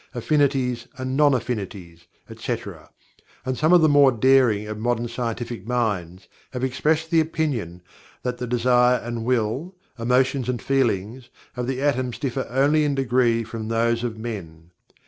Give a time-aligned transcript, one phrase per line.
[0.15, 2.89] "affinities and non affinities," etc.,
[3.45, 7.83] and some of the more daring of modern scientific minds have expressed the opinion
[8.23, 13.43] that the desire and will, emotions and feelings, of the atoms differ only in degree
[13.43, 14.71] from those of men.